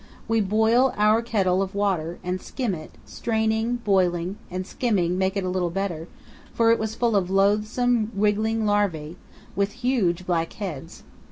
We 0.27 0.41
boil 0.41 0.95
our 0.97 1.21
kettle 1.21 1.61
of 1.61 1.75
water, 1.75 2.17
and 2.23 2.41
skim 2.41 2.73
it; 2.73 2.95
straining, 3.05 3.75
boiling, 3.83 4.37
and 4.49 4.65
skimming 4.65 5.15
make 5.15 5.37
it 5.37 5.43
a 5.43 5.47
little 5.49 5.69
better, 5.69 6.07
for 6.55 6.71
it 6.71 6.79
was 6.79 6.95
full 6.95 7.15
of 7.15 7.29
loathsome, 7.29 8.11
wriggling 8.15 8.65
larvae, 8.65 9.15
with 9.55 9.73
huge 9.83 10.25
black 10.25 10.53
heads. 10.53 11.03